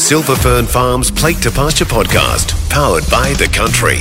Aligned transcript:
Silver 0.00 0.34
Fern 0.34 0.66
Farms 0.66 1.10
Plate 1.10 1.36
to 1.42 1.50
Pasture 1.50 1.84
podcast, 1.84 2.58
powered 2.70 3.08
by 3.10 3.34
The 3.34 3.46
Country. 3.46 3.98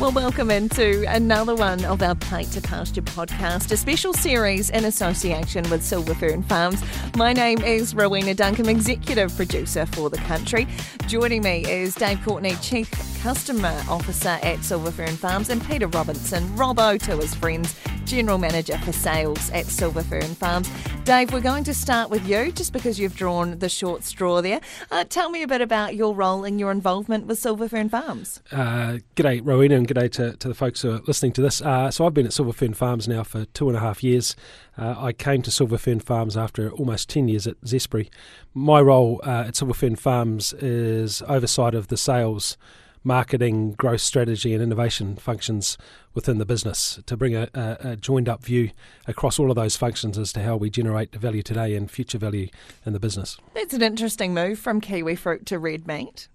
Well, 0.00 0.10
welcome 0.10 0.50
into 0.50 1.04
another 1.06 1.54
one 1.54 1.84
of 1.84 2.02
our 2.02 2.14
Plate 2.16 2.50
to 2.52 2.60
Pasture 2.60 3.02
podcast, 3.02 3.70
a 3.70 3.76
special 3.76 4.14
series 4.14 4.70
in 4.70 4.86
association 4.86 5.68
with 5.70 5.84
Silver 5.84 6.14
Fern 6.14 6.42
Farms. 6.42 6.82
My 7.14 7.32
name 7.32 7.62
is 7.62 7.94
Rowena 7.94 8.34
Duncum, 8.34 8.68
executive 8.68 9.36
producer 9.36 9.86
for 9.86 10.10
the 10.10 10.16
country. 10.16 10.66
Joining 11.06 11.42
me 11.42 11.70
is 11.70 11.94
Dave 11.94 12.20
Courtney, 12.24 12.56
chief 12.56 12.90
customer 13.22 13.80
officer 13.88 14.40
at 14.42 14.64
Silver 14.64 14.90
Fern 14.90 15.16
Farms, 15.16 15.50
and 15.50 15.64
Peter 15.66 15.86
Robinson, 15.88 16.42
Robbo 16.56 16.98
to 17.00 17.18
his 17.18 17.34
friends, 17.34 17.76
general 18.04 18.38
manager 18.38 18.78
for 18.78 18.92
sales 18.92 19.50
at 19.50 19.66
Silver 19.66 20.02
Fern 20.02 20.34
Farms. 20.34 20.70
Dave, 21.04 21.32
we're 21.32 21.40
going 21.40 21.64
to 21.64 21.74
start 21.74 22.10
with 22.10 22.26
you 22.28 22.52
just 22.52 22.72
because 22.72 22.98
you've 22.98 23.16
drawn 23.16 23.58
the 23.58 23.68
short 23.68 24.04
straw 24.04 24.40
there. 24.40 24.60
Uh, 24.90 25.04
tell 25.04 25.30
me 25.30 25.42
a 25.42 25.46
bit 25.46 25.60
about 25.60 25.94
your 25.96 26.14
role 26.14 26.44
and 26.44 26.60
your 26.60 26.70
involvement 26.70 27.26
with 27.26 27.38
Silver 27.38 27.68
Fern 27.68 27.88
Farms. 27.88 28.40
Uh, 28.52 28.98
g'day, 29.16 29.40
Rowena, 29.42 29.76
and 29.76 29.88
g'day 29.88 30.10
to, 30.12 30.36
to 30.36 30.48
the 30.48 30.54
folks 30.54 30.82
who 30.82 30.92
are 30.92 31.00
listening 31.06 31.32
to 31.32 31.42
this. 31.42 31.60
Uh, 31.60 31.90
so 31.90 32.06
I've 32.06 32.14
been 32.14 32.26
at 32.26 32.32
Silver 32.32 32.52
Fern 32.52 32.74
Farms 32.74 33.08
now 33.08 33.22
for 33.22 33.46
two 33.46 33.68
and 33.68 33.76
a 33.76 33.80
half 33.80 34.04
years. 34.04 34.36
Uh, 34.78 34.94
I 34.96 35.12
came 35.12 35.42
to 35.42 35.50
Silver 35.50 35.78
Fern 35.78 36.00
Farms 36.00 36.36
after 36.36 36.70
almost 36.70 37.08
10 37.08 37.28
years 37.28 37.46
at 37.46 37.60
Zespri. 37.62 38.08
My 38.54 38.80
role 38.80 39.20
uh, 39.24 39.44
at 39.48 39.56
Silver 39.56 39.74
Fern 39.74 39.96
Farms 39.96 40.52
is 40.54 41.22
oversight 41.22 41.74
of 41.74 41.88
the 41.88 41.96
sales 41.96 42.56
marketing, 43.04 43.72
growth 43.72 44.00
strategy, 44.00 44.54
and 44.54 44.62
innovation 44.62 45.16
functions 45.16 45.76
within 46.14 46.38
the 46.38 46.46
business 46.46 47.00
to 47.06 47.16
bring 47.16 47.34
a, 47.34 47.48
a, 47.54 47.96
joined 47.96 48.28
up 48.28 48.44
view 48.44 48.70
across 49.06 49.38
all 49.38 49.50
of 49.50 49.56
those 49.56 49.76
functions 49.76 50.18
as 50.18 50.32
to 50.32 50.42
how 50.42 50.56
we 50.56 50.70
generate 50.70 51.14
value 51.14 51.42
today 51.42 51.74
and 51.74 51.90
future 51.90 52.18
value 52.18 52.48
in 52.84 52.92
the 52.92 53.00
business. 53.00 53.38
That's 53.54 53.74
an 53.74 53.82
interesting 53.82 54.34
move 54.34 54.58
from 54.58 54.80
kiwi 54.80 55.16
fruit 55.16 55.46
to 55.46 55.58
red 55.58 55.86
meat. 55.86 56.28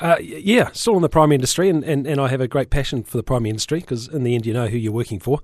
Uh, 0.00 0.16
yeah, 0.20 0.70
still 0.72 0.96
in 0.96 1.02
the 1.02 1.08
primary 1.08 1.36
industry, 1.36 1.68
and, 1.68 1.84
and, 1.84 2.06
and 2.06 2.20
I 2.20 2.28
have 2.28 2.40
a 2.40 2.48
great 2.48 2.70
passion 2.70 3.02
for 3.02 3.16
the 3.16 3.22
primary 3.22 3.50
industry 3.50 3.80
because 3.80 4.08
in 4.08 4.24
the 4.24 4.34
end, 4.34 4.46
you 4.46 4.52
know 4.52 4.66
who 4.66 4.76
you're 4.76 4.92
working 4.92 5.20
for. 5.20 5.40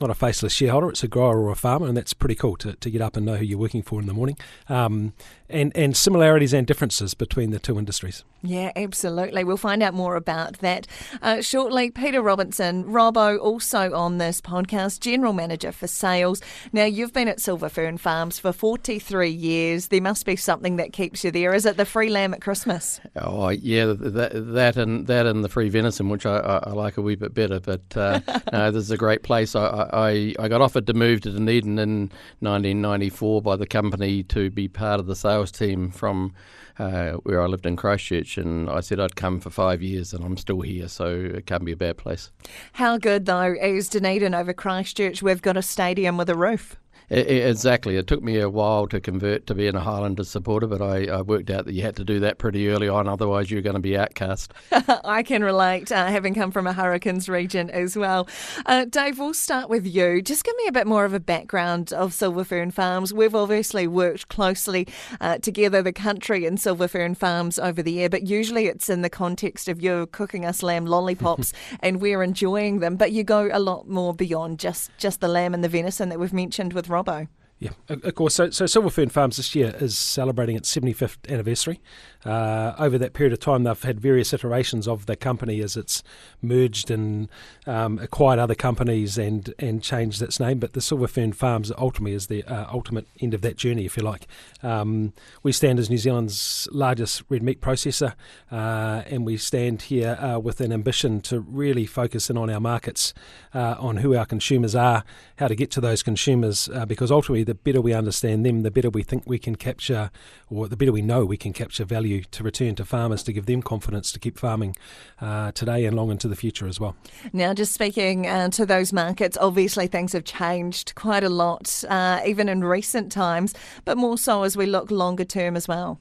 Not 0.00 0.10
a 0.10 0.14
faceless 0.14 0.52
shareholder, 0.52 0.90
it's 0.90 1.02
a 1.02 1.08
grower 1.08 1.40
or 1.40 1.50
a 1.50 1.54
farmer, 1.54 1.86
and 1.86 1.96
that's 1.96 2.12
pretty 2.12 2.34
cool 2.34 2.56
to, 2.56 2.74
to 2.74 2.90
get 2.90 3.00
up 3.00 3.16
and 3.16 3.24
know 3.24 3.36
who 3.36 3.44
you're 3.44 3.58
working 3.58 3.82
for 3.82 4.00
in 4.00 4.06
the 4.06 4.14
morning. 4.14 4.36
Um, 4.68 5.12
and, 5.48 5.76
and 5.76 5.96
similarities 5.96 6.52
and 6.52 6.66
differences 6.66 7.14
between 7.14 7.50
the 7.50 7.58
two 7.58 7.78
industries. 7.78 8.24
Yeah, 8.42 8.72
absolutely. 8.76 9.42
We'll 9.42 9.56
find 9.56 9.82
out 9.82 9.94
more 9.94 10.16
about 10.16 10.58
that 10.58 10.86
uh, 11.22 11.40
shortly. 11.40 11.90
Peter 11.90 12.20
Robinson, 12.20 12.84
Robbo, 12.84 13.38
also 13.38 13.94
on 13.94 14.18
this 14.18 14.40
podcast, 14.42 15.00
General 15.00 15.32
Manager 15.32 15.72
for 15.72 15.86
Sales. 15.86 16.42
Now, 16.72 16.84
you've 16.84 17.14
been 17.14 17.28
at 17.28 17.40
Silver 17.40 17.70
Fern 17.70 17.96
Farms 17.96 18.38
for 18.38 18.52
43 18.52 19.30
years. 19.30 19.88
There 19.88 20.02
must 20.02 20.26
be 20.26 20.36
something 20.36 20.76
that 20.76 20.92
keeps 20.92 21.24
you 21.24 21.30
there. 21.30 21.54
Is 21.54 21.64
it 21.64 21.78
the 21.78 21.86
free 21.86 22.10
lamb 22.10 22.34
at 22.34 22.42
Christmas? 22.42 23.00
Oh, 23.16 23.48
yeah, 23.48 23.86
that, 23.86 24.32
that 24.34 24.76
and 24.76 25.06
that 25.06 25.24
and 25.24 25.42
the 25.42 25.48
free 25.48 25.70
venison, 25.70 26.10
which 26.10 26.26
I, 26.26 26.36
I, 26.36 26.56
I 26.64 26.70
like 26.72 26.98
a 26.98 27.02
wee 27.02 27.14
bit 27.14 27.32
better. 27.32 27.60
But 27.60 27.96
uh, 27.96 28.20
no, 28.52 28.70
this 28.70 28.82
is 28.82 28.90
a 28.90 28.98
great 28.98 29.22
place. 29.22 29.56
I, 29.56 29.88
I, 29.92 30.34
I 30.38 30.48
got 30.48 30.60
offered 30.60 30.86
to 30.88 30.94
move 30.94 31.22
to 31.22 31.30
Dunedin 31.30 31.78
in 31.78 32.00
1994 32.40 33.40
by 33.40 33.56
the 33.56 33.66
company 33.66 34.22
to 34.24 34.50
be 34.50 34.68
part 34.68 35.00
of 35.00 35.06
the 35.06 35.16
sales 35.16 35.33
team 35.42 35.90
from 35.90 36.34
uh, 36.78 37.12
where 37.22 37.40
I 37.40 37.46
lived 37.46 37.66
in 37.66 37.76
Christchurch, 37.76 38.38
and 38.38 38.68
I 38.68 38.80
said 38.80 39.00
I'd 39.00 39.16
come 39.16 39.40
for 39.40 39.50
five 39.50 39.82
years, 39.82 40.12
and 40.12 40.24
I'm 40.24 40.36
still 40.36 40.60
here, 40.60 40.88
so 40.88 41.08
it 41.08 41.46
can't 41.46 41.64
be 41.64 41.72
a 41.72 41.76
bad 41.76 41.96
place. 41.96 42.30
How 42.74 42.98
good 42.98 43.26
though 43.26 43.54
is 43.60 43.88
Dunedin 43.88 44.34
over 44.34 44.52
Christchurch? 44.52 45.22
We've 45.22 45.42
got 45.42 45.56
a 45.56 45.62
stadium 45.62 46.16
with 46.16 46.28
a 46.28 46.36
roof. 46.36 46.76
It, 47.10 47.26
it, 47.26 47.48
exactly. 47.48 47.96
It 47.96 48.06
took 48.06 48.22
me 48.22 48.38
a 48.38 48.48
while 48.48 48.86
to 48.88 49.00
convert 49.00 49.46
to 49.46 49.54
being 49.54 49.74
a 49.74 49.80
Highlanders 49.80 50.30
supporter, 50.30 50.66
but 50.66 50.80
I, 50.80 51.06
I, 51.06 51.22
worked 51.22 51.50
out 51.50 51.66
that 51.66 51.74
you 51.74 51.82
had 51.82 51.96
to 51.96 52.04
do 52.04 52.20
that 52.20 52.38
pretty 52.38 52.68
early 52.68 52.88
on, 52.88 53.08
otherwise 53.08 53.50
you're 53.50 53.62
going 53.62 53.74
to 53.74 53.80
be 53.80 53.96
outcast. 53.96 54.52
I 55.04 55.22
can 55.22 55.44
relate, 55.44 55.92
uh, 55.92 56.06
having 56.06 56.34
come 56.34 56.50
from 56.50 56.66
a 56.66 56.72
Hurricanes 56.72 57.28
region 57.28 57.70
as 57.70 57.96
well. 57.96 58.26
Uh, 58.64 58.86
Dave, 58.86 59.18
we'll 59.18 59.34
start 59.34 59.68
with 59.68 59.86
you. 59.86 60.22
Just 60.22 60.44
give 60.44 60.56
me 60.56 60.66
a 60.66 60.72
bit 60.72 60.86
more 60.86 61.04
of 61.04 61.12
a 61.12 61.20
background 61.20 61.92
of 61.92 62.14
Silver 62.14 62.44
Fern 62.44 62.70
Farms. 62.70 63.12
We've 63.12 63.34
obviously 63.34 63.86
worked 63.86 64.28
closely 64.28 64.88
uh, 65.20 65.38
together, 65.38 65.82
the 65.82 65.92
country 65.92 66.46
and 66.46 66.58
Silver 66.58 66.88
Fern 66.88 67.14
Farms 67.14 67.58
over 67.58 67.82
the 67.82 67.92
year, 67.92 68.08
but 68.08 68.26
usually 68.26 68.66
it's 68.66 68.88
in 68.88 69.02
the 69.02 69.10
context 69.10 69.68
of 69.68 69.82
you 69.82 70.06
cooking 70.10 70.46
us 70.46 70.62
lamb 70.62 70.86
lollipops 70.86 71.52
and 71.80 72.00
we're 72.00 72.22
enjoying 72.22 72.80
them. 72.80 72.96
But 72.96 73.12
you 73.12 73.24
go 73.24 73.50
a 73.52 73.58
lot 73.58 73.88
more 73.88 74.14
beyond 74.14 74.58
just, 74.58 74.90
just 74.96 75.20
the 75.20 75.28
lamb 75.28 75.52
and 75.52 75.62
the 75.62 75.68
venison 75.68 76.08
that 76.08 76.18
we've 76.18 76.32
mentioned 76.32 76.72
with 76.72 76.88
Robbo. 76.94 77.26
Yeah, 77.58 77.70
of 77.88 78.14
course. 78.14 78.34
So, 78.34 78.50
so 78.50 78.66
Silver 78.66 78.90
Fern 78.90 79.08
Farms 79.08 79.36
this 79.36 79.54
year 79.54 79.74
is 79.78 79.96
celebrating 79.96 80.56
its 80.56 80.74
75th 80.74 81.30
anniversary. 81.30 81.80
Uh, 82.24 82.74
over 82.78 82.98
that 82.98 83.12
period 83.12 83.32
of 83.32 83.38
time, 83.38 83.64
they've 83.64 83.82
had 83.82 84.00
various 84.00 84.32
iterations 84.32 84.88
of 84.88 85.06
the 85.06 85.14
company 85.14 85.60
as 85.60 85.76
it's 85.76 86.02
merged 86.42 86.90
and 86.90 87.28
um, 87.66 87.98
acquired 87.98 88.38
other 88.38 88.54
companies 88.54 89.18
and, 89.18 89.54
and 89.58 89.82
changed 89.82 90.20
its 90.20 90.40
name. 90.40 90.58
But 90.58 90.72
the 90.72 90.80
Silver 90.80 91.06
Fern 91.06 91.32
Farms 91.32 91.70
ultimately 91.78 92.14
is 92.14 92.26
the 92.26 92.42
uh, 92.44 92.66
ultimate 92.72 93.06
end 93.20 93.34
of 93.34 93.42
that 93.42 93.56
journey, 93.56 93.84
if 93.84 93.96
you 93.96 94.02
like. 94.02 94.26
Um, 94.62 95.12
we 95.42 95.52
stand 95.52 95.78
as 95.78 95.88
New 95.88 95.98
Zealand's 95.98 96.66
largest 96.72 97.22
red 97.28 97.42
meat 97.42 97.60
processor, 97.60 98.14
uh, 98.50 99.02
and 99.06 99.24
we 99.24 99.36
stand 99.36 99.82
here 99.82 100.16
uh, 100.20 100.38
with 100.38 100.60
an 100.60 100.72
ambition 100.72 101.20
to 101.22 101.40
really 101.40 101.86
focus 101.86 102.30
in 102.30 102.36
on 102.36 102.50
our 102.50 102.60
markets, 102.60 103.14
uh, 103.54 103.76
on 103.78 103.98
who 103.98 104.16
our 104.16 104.26
consumers 104.26 104.74
are, 104.74 105.04
how 105.36 105.46
to 105.46 105.54
get 105.54 105.70
to 105.72 105.80
those 105.80 106.02
consumers, 106.02 106.68
uh, 106.74 106.86
because 106.86 107.12
ultimately 107.12 107.43
the 107.44 107.54
better 107.54 107.80
we 107.80 107.92
understand 107.92 108.46
them, 108.46 108.62
the 108.62 108.70
better 108.70 108.90
we 108.90 109.02
think 109.02 109.24
we 109.26 109.38
can 109.38 109.56
capture, 109.56 110.10
or 110.48 110.68
the 110.68 110.76
better 110.76 110.92
we 110.92 111.02
know 111.02 111.24
we 111.24 111.36
can 111.36 111.52
capture 111.52 111.84
value 111.84 112.04
value 112.04 112.24
to 112.30 112.42
return 112.42 112.74
to 112.74 112.84
farmers 112.84 113.22
to 113.22 113.32
give 113.32 113.46
them 113.46 113.62
confidence 113.62 114.12
to 114.12 114.18
keep 114.18 114.38
farming 114.38 114.76
uh, 115.20 115.52
today 115.52 115.86
and 115.86 115.96
long 115.96 116.10
into 116.10 116.28
the 116.28 116.36
future 116.36 116.66
as 116.66 116.78
well. 116.78 116.94
Now, 117.32 117.54
just 117.54 117.72
speaking 117.72 118.26
uh, 118.26 118.50
to 118.50 118.66
those 118.66 118.92
markets, 118.92 119.38
obviously 119.40 119.86
things 119.86 120.12
have 120.12 120.24
changed 120.24 120.94
quite 120.94 121.24
a 121.24 121.28
lot, 121.28 121.82
uh, 121.88 122.20
even 122.26 122.48
in 122.48 122.62
recent 122.62 123.10
times, 123.10 123.54
but 123.84 123.96
more 123.96 124.18
so 124.18 124.42
as 124.42 124.56
we 124.56 124.66
look 124.66 124.90
longer 124.90 125.24
term 125.24 125.56
as 125.56 125.66
well. 125.66 125.98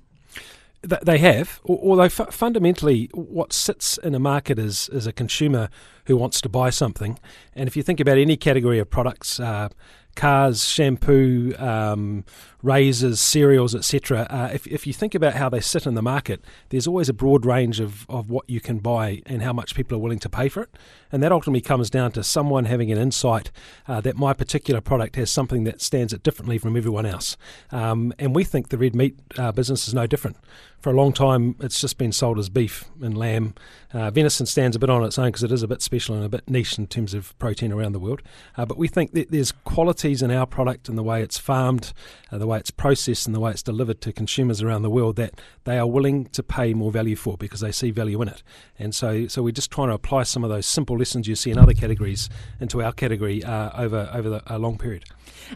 They 0.81 1.19
have, 1.19 1.61
although 1.63 2.09
fundamentally, 2.09 3.09
what 3.13 3.53
sits 3.53 3.97
in 3.97 4.13
a 4.13 4.19
market 4.19 4.59
is, 4.59 4.89
is 4.89 5.07
a 5.07 5.13
consumer 5.13 5.69
who 6.07 6.17
wants 6.17 6.41
to 6.41 6.49
buy 6.49 6.71
something. 6.71 7.17
And 7.55 7.69
if 7.69 7.77
you 7.77 7.83
think 7.83 8.01
about 8.01 8.17
any 8.17 8.35
category 8.35 8.79
of 8.79 8.89
products, 8.89 9.39
uh, 9.39 9.69
cars, 10.15 10.65
shampoo, 10.65 11.53
um, 11.57 12.23
razors, 12.61 13.19
cereals, 13.19 13.75
etc. 13.75 14.25
Uh, 14.29 14.49
if, 14.53 14.65
if 14.67 14.87
you 14.87 14.93
think 14.93 15.13
about 15.13 15.33
how 15.33 15.49
they 15.49 15.59
sit 15.59 15.85
in 15.85 15.95
the 15.95 16.01
market, 16.01 16.43
there's 16.69 16.87
always 16.87 17.09
a 17.09 17.13
broad 17.13 17.45
range 17.45 17.79
of, 17.79 18.05
of 18.09 18.29
what 18.29 18.49
you 18.49 18.61
can 18.61 18.79
buy 18.79 19.21
and 19.25 19.41
how 19.41 19.51
much 19.51 19.75
people 19.75 19.97
are 19.97 20.01
willing 20.01 20.19
to 20.19 20.29
pay 20.29 20.47
for 20.47 20.63
it. 20.63 20.69
And 21.11 21.21
that 21.21 21.31
ultimately 21.31 21.61
comes 21.61 21.89
down 21.89 22.11
to 22.13 22.23
someone 22.23 22.65
having 22.65 22.91
an 22.91 22.97
insight 22.97 23.51
uh, 23.87 24.01
that 24.01 24.15
my 24.15 24.33
particular 24.33 24.81
product 24.81 25.15
has 25.17 25.29
something 25.29 25.65
that 25.65 25.81
stands 25.81 26.13
it 26.13 26.23
differently 26.23 26.57
from 26.57 26.77
everyone 26.77 27.05
else. 27.05 27.35
Um, 27.71 28.13
and 28.17 28.33
we 28.33 28.43
think 28.43 28.69
the 28.69 28.77
red 28.77 28.95
meat 28.95 29.19
uh, 29.37 29.51
business 29.51 29.87
is 29.87 29.93
no 29.93 30.07
different. 30.07 30.37
For 30.83 30.89
a 30.89 30.93
long 30.93 31.13
time, 31.13 31.55
it's 31.61 31.79
just 31.79 31.97
been 31.97 32.11
sold 32.11 32.37
as 32.37 32.49
beef 32.49 32.91
and 33.01 33.17
lamb. 33.17 33.55
Uh, 33.93 34.11
venison 34.11 34.45
stands 34.45 34.75
a 34.75 34.79
bit 34.79 34.89
on 34.89 35.01
its 35.05 35.17
own 35.17 35.27
because 35.27 35.41
it 35.41 35.51
is 35.53 35.63
a 35.63 35.67
bit 35.67 35.81
special 35.81 36.13
and 36.13 36.25
a 36.25 36.27
bit 36.27 36.49
niche 36.49 36.77
in 36.77 36.87
terms 36.87 37.13
of 37.13 37.39
protein 37.39 37.71
around 37.71 37.93
the 37.93 38.01
world. 38.01 38.21
Uh, 38.57 38.65
but 38.65 38.77
we 38.77 38.89
think 38.89 39.13
that 39.13 39.31
there's 39.31 39.53
qualities 39.53 40.21
in 40.21 40.29
our 40.29 40.45
product 40.45 40.89
and 40.89 40.97
the 40.97 41.03
way 41.03 41.21
it's 41.21 41.37
farmed, 41.37 41.93
uh, 42.33 42.37
the 42.37 42.47
way 42.47 42.57
it's 42.57 42.69
processed, 42.69 43.25
and 43.25 43.33
the 43.33 43.39
way 43.39 43.51
it's 43.51 43.63
delivered 43.63 44.01
to 44.01 44.11
consumers 44.11 44.61
around 44.61 44.81
the 44.81 44.89
world 44.89 45.15
that 45.15 45.39
they 45.63 45.77
are 45.77 45.87
willing 45.87 46.25
to 46.25 46.43
pay 46.43 46.73
more 46.73 46.91
value 46.91 47.15
for 47.15 47.37
because 47.37 47.61
they 47.61 47.71
see 47.71 47.89
value 47.89 48.21
in 48.21 48.27
it. 48.27 48.43
And 48.77 48.93
so, 48.93 49.27
so 49.27 49.41
we're 49.41 49.51
just 49.51 49.71
trying 49.71 49.87
to 49.87 49.93
apply 49.93 50.23
some 50.23 50.43
of 50.43 50.49
those 50.49 50.65
simple 50.65 50.97
lessons 50.97 51.29
you 51.29 51.35
see 51.35 51.51
in 51.51 51.57
other 51.57 51.73
categories 51.73 52.29
into 52.59 52.83
our 52.83 52.91
category 52.91 53.41
uh, 53.41 53.69
over 53.81 54.09
over 54.13 54.29
the, 54.29 54.43
a 54.47 54.59
long 54.59 54.77
period. 54.77 55.05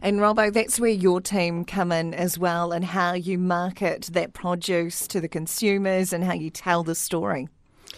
And 0.01 0.19
Robbo, 0.19 0.53
that's 0.53 0.79
where 0.79 0.89
your 0.89 1.19
team 1.19 1.66
come 1.66 1.91
in 1.91 2.13
as 2.13 2.39
well, 2.39 2.71
and 2.71 2.85
how 2.85 3.13
you 3.13 3.37
market 3.37 4.09
that 4.13 4.31
produce 4.31 5.05
to 5.07 5.16
the 5.22 5.28
consumers 5.28 6.14
and 6.14 6.23
how 6.23 6.34
you 6.34 6.49
tell 6.49 6.84
the 6.84 6.96
story. 6.96 7.47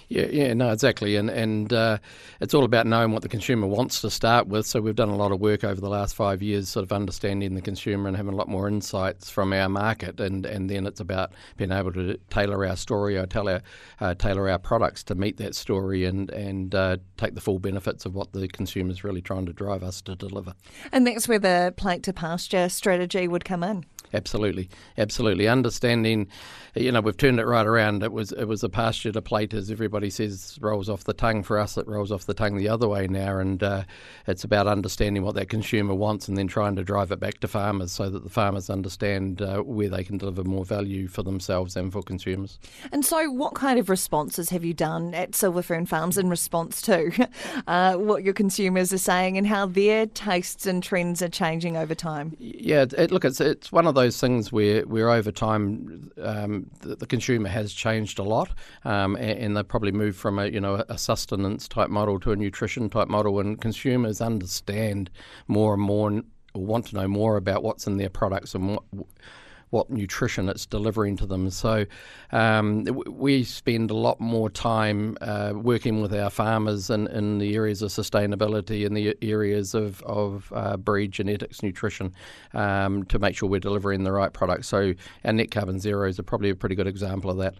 Yeah, 0.07 0.25
yeah, 0.31 0.53
no, 0.55 0.71
exactly, 0.71 1.15
and 1.17 1.29
and 1.29 1.71
uh, 1.71 1.99
it's 2.41 2.55
all 2.55 2.63
about 2.63 2.87
knowing 2.87 3.11
what 3.11 3.21
the 3.21 3.29
consumer 3.29 3.67
wants 3.67 4.01
to 4.01 4.09
start 4.09 4.47
with. 4.47 4.65
So 4.65 4.81
we've 4.81 4.95
done 4.95 5.09
a 5.09 5.15
lot 5.15 5.31
of 5.31 5.39
work 5.39 5.63
over 5.63 5.79
the 5.79 5.89
last 5.89 6.15
five 6.15 6.41
years, 6.41 6.67
sort 6.67 6.83
of 6.83 6.91
understanding 6.91 7.53
the 7.53 7.61
consumer 7.61 8.07
and 8.07 8.17
having 8.17 8.33
a 8.33 8.35
lot 8.35 8.47
more 8.47 8.67
insights 8.67 9.29
from 9.29 9.53
our 9.53 9.69
market, 9.69 10.19
and, 10.19 10.47
and 10.47 10.67
then 10.67 10.87
it's 10.87 10.99
about 10.99 11.33
being 11.57 11.71
able 11.71 11.93
to 11.93 12.17
tailor 12.31 12.65
our 12.65 12.75
story 12.75 13.17
or 13.17 13.27
tell 13.27 13.47
our, 13.47 13.61
uh, 13.99 14.15
tailor 14.15 14.49
our 14.49 14.57
products 14.57 15.03
to 15.03 15.15
meet 15.15 15.37
that 15.37 15.53
story 15.53 16.05
and 16.05 16.31
and 16.31 16.73
uh, 16.73 16.97
take 17.17 17.35
the 17.35 17.41
full 17.41 17.59
benefits 17.59 18.03
of 18.05 18.15
what 18.15 18.33
the 18.33 18.47
consumer 18.47 18.89
is 18.89 19.03
really 19.03 19.21
trying 19.21 19.45
to 19.45 19.53
drive 19.53 19.83
us 19.83 20.01
to 20.01 20.15
deliver. 20.15 20.53
And 20.91 21.05
that's 21.05 21.27
where 21.27 21.39
the 21.39 21.71
plate 21.77 22.01
to 22.03 22.13
pasture 22.13 22.67
strategy 22.69 23.27
would 23.27 23.45
come 23.45 23.63
in. 23.63 23.85
Absolutely, 24.13 24.69
absolutely. 24.97 25.47
Understanding, 25.47 26.27
you 26.75 26.91
know, 26.91 27.01
we've 27.01 27.17
turned 27.17 27.39
it 27.39 27.45
right 27.45 27.65
around. 27.65 28.01
It 28.01 28.11
was 28.11 28.31
it 28.31 28.45
was 28.45 28.63
a 28.63 28.69
pasture 28.69 29.11
to 29.11 29.21
plate, 29.21 29.53
as 29.53 29.69
everybody 29.69 30.09
says, 30.09 30.57
rolls 30.61 30.89
off 30.89 31.03
the 31.03 31.13
tongue. 31.13 31.43
For 31.43 31.59
us, 31.59 31.77
it 31.77 31.87
rolls 31.87 32.11
off 32.11 32.25
the 32.25 32.33
tongue 32.33 32.57
the 32.57 32.69
other 32.69 32.87
way 32.87 33.07
now, 33.07 33.37
and 33.37 33.61
uh, 33.61 33.83
it's 34.25 34.43
about 34.43 34.67
understanding 34.67 35.23
what 35.23 35.35
that 35.35 35.49
consumer 35.49 35.93
wants 35.93 36.27
and 36.27 36.37
then 36.37 36.47
trying 36.47 36.75
to 36.75 36.83
drive 36.83 37.11
it 37.11 37.19
back 37.19 37.39
to 37.39 37.47
farmers 37.47 37.91
so 37.91 38.09
that 38.09 38.23
the 38.23 38.29
farmers 38.29 38.69
understand 38.69 39.41
uh, 39.41 39.59
where 39.59 39.89
they 39.89 40.03
can 40.03 40.17
deliver 40.17 40.43
more 40.43 40.65
value 40.65 41.07
for 41.07 41.21
themselves 41.21 41.75
and 41.75 41.91
for 41.91 42.01
consumers. 42.01 42.59
And 42.91 43.05
so, 43.05 43.29
what 43.29 43.53
kind 43.53 43.77
of 43.77 43.89
responses 43.89 44.49
have 44.49 44.65
you 44.65 44.73
done 44.73 45.13
at 45.13 45.35
Silver 45.35 45.61
Fern 45.61 45.85
Farms 45.85 46.17
in 46.17 46.29
response 46.29 46.81
to 46.83 47.29
uh, 47.67 47.95
what 47.95 48.23
your 48.23 48.33
consumers 48.33 48.91
are 48.91 48.97
saying 48.97 49.37
and 49.37 49.45
how 49.45 49.67
their 49.67 50.07
tastes 50.07 50.65
and 50.65 50.81
trends 50.81 51.21
are 51.21 51.29
changing 51.29 51.77
over 51.77 51.93
time? 51.93 52.35
Yeah, 52.39 52.85
it, 52.97 53.11
look, 53.11 53.23
it's 53.23 53.39
it's 53.39 53.71
one 53.71 53.85
of 53.85 53.95
those 53.99 54.19
things 54.19 54.51
where, 54.51 54.83
where 54.83 55.09
over 55.09 55.31
time 55.31 56.11
um, 56.21 56.69
the, 56.79 56.95
the, 56.95 57.05
consumer 57.05 57.49
has 57.49 57.73
changed 57.73 58.17
a 58.17 58.23
lot, 58.23 58.49
um, 58.85 59.15
and, 59.17 59.39
and 59.39 59.57
they've 59.57 59.67
probably 59.67 59.91
moved 59.91 60.17
from 60.17 60.39
a 60.39 60.47
you 60.47 60.61
know 60.61 60.83
a 60.87 60.97
sustenance 60.97 61.67
type 61.67 61.89
model 61.89 62.19
to 62.21 62.31
a 62.31 62.35
nutrition 62.35 62.89
type 62.89 63.09
model, 63.09 63.39
and 63.39 63.59
consumers 63.59 64.21
understand 64.21 65.09
more 65.47 65.73
and 65.73 65.83
more 65.83 66.07
and 66.09 66.23
want 66.55 66.87
to 66.87 66.95
know 66.95 67.07
more 67.07 67.35
about 67.35 67.61
what's 67.61 67.87
in 67.87 67.97
their 67.97 68.09
products 68.09 68.55
and 68.55 68.69
what 68.69 68.83
what 69.69 69.89
nutrition 69.89 70.49
it's 70.49 70.65
delivering 70.65 71.15
to 71.17 71.25
them. 71.25 71.49
So 71.49 71.85
um, 72.31 72.85
we 73.07 73.43
spend 73.43 73.91
a 73.91 73.95
lot 73.95 74.19
more 74.19 74.49
time 74.49 75.17
uh, 75.21 75.53
working 75.55 76.01
with 76.01 76.13
our 76.13 76.29
farmers 76.29 76.89
in, 76.89 77.07
in 77.07 77.37
the 77.37 77.55
areas 77.55 77.81
of 77.81 77.91
sustainability, 77.91 78.85
in 78.85 78.93
the 78.93 79.15
areas 79.21 79.73
of, 79.73 80.01
of 80.03 80.51
uh, 80.55 80.77
breed 80.77 81.11
genetics, 81.11 81.61
nutrition, 81.61 82.13
um, 82.53 83.03
to 83.05 83.19
make 83.19 83.35
sure 83.35 83.49
we're 83.49 83.59
delivering 83.59 84.03
the 84.03 84.11
right 84.11 84.33
product. 84.33 84.65
So 84.65 84.93
our 85.23 85.33
net 85.33 85.51
carbon 85.51 85.79
zeros 85.79 86.19
are 86.19 86.23
probably 86.23 86.49
a 86.49 86.55
pretty 86.55 86.75
good 86.75 86.87
example 86.87 87.29
of 87.29 87.37
that. 87.37 87.55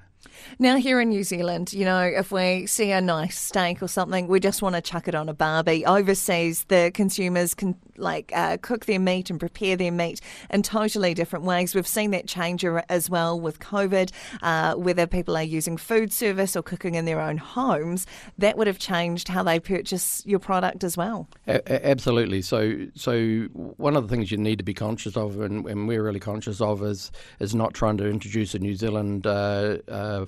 Now, 0.57 0.77
here 0.77 0.99
in 0.99 1.09
New 1.09 1.23
Zealand, 1.23 1.73
you 1.73 1.85
know, 1.85 2.01
if 2.01 2.31
we 2.31 2.65
see 2.65 2.91
a 2.91 3.01
nice 3.01 3.39
steak 3.39 3.81
or 3.81 3.87
something, 3.87 4.27
we 4.27 4.39
just 4.39 4.61
want 4.61 4.75
to 4.75 4.81
chuck 4.81 5.07
it 5.07 5.15
on 5.15 5.29
a 5.29 5.33
barbie. 5.33 5.85
Overseas, 5.85 6.65
the 6.65 6.91
consumers 6.93 7.53
can 7.53 7.75
like 7.97 8.31
uh, 8.33 8.57
cook 8.61 8.85
their 8.85 8.99
meat 8.99 9.29
and 9.29 9.39
prepare 9.39 9.75
their 9.75 9.91
meat 9.91 10.21
in 10.49 10.63
totally 10.63 11.13
different 11.13 11.45
ways. 11.45 11.75
We've 11.75 11.87
seen 11.87 12.11
that 12.11 12.27
change 12.27 12.65
as 12.65 13.09
well 13.09 13.39
with 13.39 13.59
COVID, 13.59 14.11
uh, 14.41 14.75
whether 14.75 15.05
people 15.05 15.37
are 15.37 15.43
using 15.43 15.77
food 15.77 16.11
service 16.11 16.55
or 16.55 16.63
cooking 16.63 16.95
in 16.95 17.05
their 17.05 17.19
own 17.19 17.37
homes. 17.37 18.05
That 18.37 18.57
would 18.57 18.67
have 18.67 18.79
changed 18.79 19.27
how 19.27 19.43
they 19.43 19.59
purchase 19.59 20.25
your 20.25 20.39
product 20.39 20.83
as 20.83 20.97
well. 20.97 21.27
A- 21.47 21.87
absolutely. 21.87 22.41
So, 22.41 22.87
so 22.95 23.43
one 23.53 23.95
of 23.95 24.07
the 24.07 24.09
things 24.15 24.31
you 24.31 24.37
need 24.37 24.57
to 24.57 24.63
be 24.63 24.73
conscious 24.73 25.15
of, 25.15 25.39
and, 25.41 25.65
and 25.65 25.87
we're 25.87 26.03
really 26.03 26.19
conscious 26.19 26.61
of, 26.61 26.83
is 26.83 27.11
is 27.39 27.53
not 27.55 27.73
trying 27.73 27.97
to 27.97 28.07
introduce 28.07 28.53
a 28.53 28.59
New 28.59 28.75
Zealand. 28.75 29.27
Uh, 29.27 29.77
uh 30.09 30.25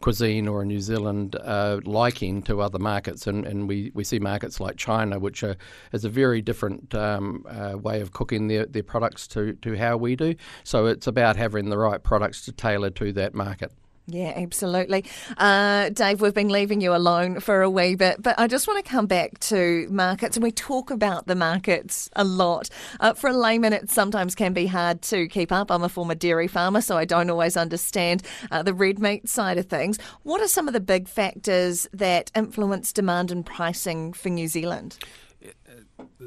cuisine 0.00 0.46
or 0.48 0.62
a 0.62 0.64
New 0.64 0.80
Zealand 0.80 1.36
uh, 1.36 1.80
liking 1.84 2.42
to 2.42 2.60
other 2.60 2.78
markets, 2.78 3.26
and, 3.26 3.44
and 3.44 3.68
we, 3.68 3.90
we 3.94 4.04
see 4.04 4.18
markets 4.18 4.60
like 4.60 4.76
China, 4.76 5.18
which 5.18 5.42
are, 5.42 5.56
is 5.92 6.04
a 6.04 6.08
very 6.08 6.40
different 6.40 6.94
um, 6.94 7.44
uh, 7.48 7.76
way 7.76 8.00
of 8.00 8.12
cooking 8.12 8.48
their, 8.48 8.66
their 8.66 8.82
products 8.82 9.26
to, 9.28 9.54
to 9.54 9.76
how 9.76 9.96
we 9.96 10.16
do. 10.16 10.34
So 10.64 10.86
it's 10.86 11.06
about 11.06 11.36
having 11.36 11.68
the 11.68 11.78
right 11.78 12.02
products 12.02 12.44
to 12.44 12.52
tailor 12.52 12.90
to 12.90 13.12
that 13.14 13.34
market. 13.34 13.72
Yeah, 14.10 14.32
absolutely. 14.34 15.04
Uh, 15.36 15.90
Dave, 15.90 16.22
we've 16.22 16.32
been 16.32 16.48
leaving 16.48 16.80
you 16.80 16.94
alone 16.94 17.40
for 17.40 17.60
a 17.60 17.68
wee 17.68 17.94
bit, 17.94 18.22
but 18.22 18.38
I 18.38 18.46
just 18.46 18.66
want 18.66 18.82
to 18.82 18.90
come 18.90 19.06
back 19.06 19.38
to 19.40 19.86
markets, 19.90 20.34
and 20.34 20.42
we 20.42 20.50
talk 20.50 20.90
about 20.90 21.26
the 21.26 21.34
markets 21.34 22.08
a 22.16 22.24
lot. 22.24 22.70
Uh, 23.00 23.12
for 23.12 23.28
a 23.28 23.34
layman, 23.34 23.74
it 23.74 23.90
sometimes 23.90 24.34
can 24.34 24.54
be 24.54 24.66
hard 24.66 25.02
to 25.02 25.28
keep 25.28 25.52
up. 25.52 25.70
I'm 25.70 25.82
a 25.82 25.90
former 25.90 26.14
dairy 26.14 26.48
farmer, 26.48 26.80
so 26.80 26.96
I 26.96 27.04
don't 27.04 27.28
always 27.28 27.54
understand 27.54 28.22
uh, 28.50 28.62
the 28.62 28.72
red 28.72 28.98
meat 28.98 29.28
side 29.28 29.58
of 29.58 29.66
things. 29.66 29.98
What 30.22 30.40
are 30.40 30.48
some 30.48 30.68
of 30.68 30.72
the 30.72 30.80
big 30.80 31.06
factors 31.06 31.86
that 31.92 32.32
influence 32.34 32.94
demand 32.94 33.30
and 33.30 33.44
pricing 33.44 34.14
for 34.14 34.30
New 34.30 34.48
Zealand? 34.48 34.96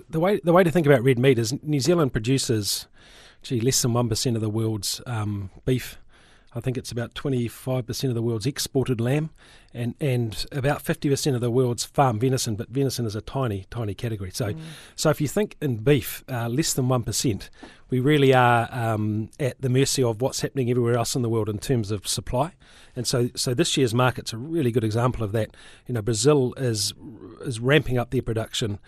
The 0.07 0.19
way 0.19 0.39
the 0.43 0.53
way 0.53 0.63
to 0.63 0.69
think 0.69 0.85
about 0.85 1.01
red 1.01 1.17
meat 1.17 1.39
is 1.39 1.51
New 1.63 1.79
Zealand 1.79 2.13
produces, 2.13 2.85
gee, 3.41 3.59
less 3.59 3.81
than 3.81 3.93
one 3.93 4.07
percent 4.07 4.35
of 4.35 4.41
the 4.43 4.49
world's 4.49 5.01
um, 5.07 5.49
beef 5.65 5.97
I 6.53 6.59
think 6.59 6.77
it's 6.77 6.91
about 6.91 7.13
25% 7.13 8.09
of 8.09 8.13
the 8.13 8.21
world's 8.21 8.45
exported 8.45 8.99
lamb 8.99 9.29
and, 9.73 9.95
and 10.01 10.45
about 10.51 10.83
50% 10.83 11.33
of 11.33 11.39
the 11.39 11.49
world's 11.49 11.85
farm 11.85 12.19
venison, 12.19 12.55
but 12.55 12.69
venison 12.69 13.05
is 13.05 13.15
a 13.15 13.21
tiny, 13.21 13.65
tiny 13.69 13.93
category. 13.93 14.31
So, 14.31 14.53
mm. 14.53 14.59
so 14.95 15.09
if 15.09 15.21
you 15.21 15.29
think 15.29 15.55
in 15.61 15.77
beef, 15.77 16.23
uh, 16.29 16.49
less 16.49 16.73
than 16.73 16.87
1%, 16.87 17.49
we 17.91 17.99
really 17.99 18.33
are 18.33 18.69
um, 18.71 19.29
at 19.39 19.61
the 19.61 19.69
mercy 19.69 20.01
of 20.01 20.21
what's 20.21 20.39
happening 20.39 20.71
everywhere 20.71 20.97
else 20.97 21.13
in 21.13 21.21
the 21.21 21.29
world 21.29 21.49
in 21.49 21.59
terms 21.59 21.91
of 21.91 22.07
supply. 22.07 22.53
And 22.95 23.05
so, 23.05 23.29
so 23.35 23.53
this 23.53 23.77
year's 23.77 23.93
market's 23.93 24.33
a 24.33 24.37
really 24.37 24.71
good 24.71 24.83
example 24.83 25.23
of 25.23 25.31
that. 25.33 25.55
You 25.87 25.93
know, 25.93 26.01
Brazil 26.01 26.53
is 26.57 26.93
is 27.41 27.59
ramping 27.59 27.97
up 27.97 28.11
their 28.11 28.21
production, 28.21 28.79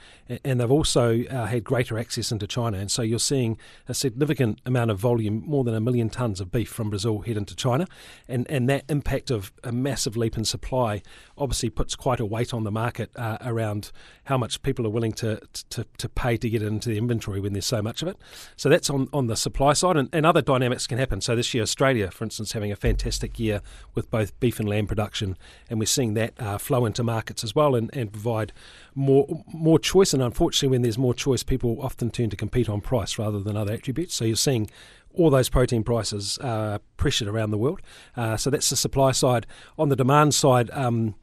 and 0.43 0.59
they've 0.59 0.71
also 0.71 1.23
uh, 1.25 1.45
had 1.45 1.63
greater 1.63 1.97
access 1.97 2.31
into 2.31 2.45
China. 2.45 2.77
And 2.77 2.91
so 2.91 3.01
you're 3.01 3.19
seeing 3.19 3.57
a 3.87 3.93
significant 3.93 4.59
amount 4.65 4.91
of 4.91 4.99
volume, 4.99 5.43
more 5.45 5.63
than 5.63 5.73
a 5.73 5.81
million 5.81 6.09
tons 6.09 6.39
of 6.41 6.51
beef 6.51 6.69
from 6.69 6.89
Brazil 6.89 7.19
head 7.19 7.37
into 7.37 7.55
China, 7.55 7.87
and 8.27 8.49
and 8.49 8.69
that 8.69 8.83
impact 8.89 9.31
of 9.31 9.53
a 9.63 9.71
massive 9.71 10.17
leap 10.17 10.37
in 10.37 10.45
supply 10.45 11.01
obviously 11.37 11.69
puts 11.69 11.95
quite 11.95 12.19
a 12.19 12.25
weight 12.25 12.53
on 12.53 12.63
the 12.63 12.71
market 12.71 13.09
uh, 13.15 13.37
around 13.41 13.91
how 14.25 14.37
much 14.37 14.61
people 14.61 14.85
are 14.85 14.91
willing 14.91 15.13
to, 15.13 15.39
to 15.69 15.85
to 15.97 16.09
pay 16.09 16.37
to 16.37 16.49
get 16.49 16.61
it 16.61 16.67
into 16.67 16.89
the 16.89 16.97
inventory 16.97 17.39
when 17.39 17.53
there's 17.53 17.65
so 17.65 17.81
much 17.81 18.01
of 18.01 18.07
it. 18.07 18.17
So 18.55 18.69
that's 18.69 18.89
on, 18.93 19.09
on 19.11 19.27
the 19.27 19.35
supply 19.35 19.73
side, 19.73 19.97
and, 19.97 20.09
and 20.13 20.25
other 20.25 20.41
dynamics 20.41 20.87
can 20.87 20.97
happen. 20.97 21.19
So 21.21 21.35
this 21.35 21.53
year, 21.53 21.63
Australia, 21.63 22.11
for 22.11 22.23
instance, 22.23 22.51
having 22.51 22.71
a 22.71 22.75
fantastic 22.75 23.39
year 23.39 23.61
with 23.95 24.09
both 24.11 24.39
beef 24.39 24.59
and 24.59 24.69
lamb 24.69 24.87
production, 24.87 25.37
and 25.69 25.79
we're 25.79 25.85
seeing 25.85 26.13
that 26.13 26.33
uh, 26.39 26.57
flow 26.57 26.85
into 26.85 27.03
markets 27.03 27.43
as 27.43 27.55
well 27.55 27.75
and, 27.75 27.89
and 27.95 28.11
provide 28.11 28.53
more 28.95 29.43
more 29.51 29.79
choice. 29.79 30.13
And 30.13 30.21
unfortunately, 30.21 30.69
when 30.69 30.83
there's 30.83 30.97
more 30.97 31.13
choice, 31.13 31.43
people 31.43 31.77
often 31.81 32.11
turn 32.11 32.29
to 32.29 32.37
compete 32.37 32.69
on 32.69 32.81
price 32.81 33.17
rather 33.17 33.39
than 33.39 33.57
other 33.57 33.73
attributes. 33.73 34.13
So 34.13 34.25
you're 34.25 34.35
seeing 34.35 34.69
all 35.13 35.29
those 35.29 35.49
protein 35.49 35.83
prices 35.83 36.37
are 36.39 36.79
pressured 36.97 37.27
around 37.27 37.51
the 37.51 37.57
world. 37.57 37.81
Uh, 38.15 38.37
so 38.37 38.49
that's 38.49 38.69
the 38.69 38.75
supply 38.75 39.11
side. 39.11 39.45
On 39.77 39.89
the 39.89 39.95
demand 39.95 40.33
side, 40.33 40.69
um, 40.71 41.15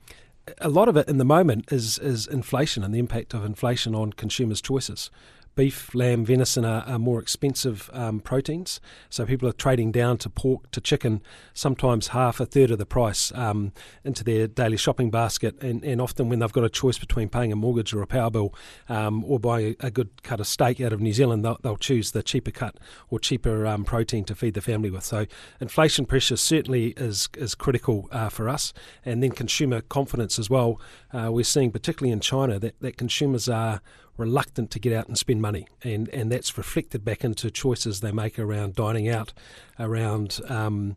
a 0.59 0.69
lot 0.69 0.89
of 0.89 0.97
it 0.97 1.09
in 1.09 1.19
the 1.19 1.25
moment 1.25 1.71
is 1.73 1.99
is 1.99 2.27
inflation 2.27 2.83
and 2.83 2.95
the 2.95 2.99
impact 2.99 3.35
of 3.35 3.45
inflation 3.45 3.95
on 3.95 4.13
consumers' 4.13 4.61
choices 4.61 5.11
beef, 5.55 5.95
lamb, 5.95 6.25
venison 6.25 6.65
are, 6.65 6.83
are 6.83 6.99
more 6.99 7.21
expensive 7.21 7.91
um, 7.93 8.21
proteins. 8.21 8.81
So 9.09 9.27
people 9.27 9.49
are 9.49 9.53
trading 9.53 9.93
down 9.93 10.19
to 10.19 10.31
pork, 10.31 10.71
to 10.71 10.81
chicken, 10.81 11.23
sometimes 11.55 12.09
half, 12.09 12.41
a 12.41 12.47
third 12.47 12.71
of 12.71 12.79
the 12.79 12.87
price 12.87 13.33
um, 13.35 13.73
into 14.05 14.25
their 14.25 14.47
daily 14.47 14.77
shopping 14.77 15.11
basket. 15.11 15.61
And, 15.61 15.85
and 15.85 16.01
often 16.01 16.29
when 16.29 16.39
they've 16.39 16.53
got 16.53 16.65
a 16.65 16.71
choice 16.71 16.99
between 16.99 17.29
paying 17.29 17.53
a 17.53 17.57
mortgage 17.57 17.93
or 17.93 18.03
a 18.03 18.07
power 18.07 18.31
bill 18.31 18.55
um, 18.89 19.25
or 19.25 19.39
buying 19.39 19.77
a, 19.81 19.87
a, 19.87 19.91
good 19.91 20.23
cut 20.23 20.41
of 20.41 20.47
steak 20.47 20.81
out 20.81 20.93
of 20.93 21.01
New 21.01 21.13
Zealand, 21.13 21.45
they'll, 21.45 21.59
they'll 21.63 21.77
choose 21.77 22.13
the 22.13 22.23
cheaper 22.23 22.51
cut 22.51 22.77
or 23.11 23.19
cheaper 23.19 23.67
um, 23.67 23.85
protein 23.85 24.25
to 24.25 24.35
feed 24.35 24.55
the 24.55 24.61
family 24.61 24.91
with. 24.91 25.05
So 25.05 25.27
inflation 25.61 26.07
pressure 26.07 26.37
certainly 26.37 26.95
is, 26.97 27.29
is 27.37 27.55
critical 27.55 28.09
uh, 28.13 28.29
for 28.29 28.49
us. 28.49 28.73
And 29.05 29.23
then 29.23 29.33
consumer 29.33 29.81
confidence 29.81 30.39
as 30.39 30.49
well. 30.49 30.81
Uh, 31.13 31.31
we're 31.33 31.45
seeing, 31.45 31.71
particularly 31.71 32.13
in 32.13 32.21
China, 32.21 32.59
that, 32.59 32.81
that 32.81 32.97
consumers 32.97 33.49
are 33.49 33.81
reluctant 34.21 34.71
to 34.73 34.79
get 34.79 34.93
out 34.93 35.09
and 35.09 35.19
spend 35.19 35.43
money, 35.43 35.67
and 35.83 36.09
and 36.11 36.31
that's 36.31 36.57
reflected 36.57 37.05
back 37.05 37.25
into 37.25 37.51
choices 37.51 38.01
they 38.01 38.13
make 38.13 38.39
around 38.39 38.75
dining 38.75 39.09
out, 39.09 39.33
around. 39.79 40.41
Um, 40.49 40.97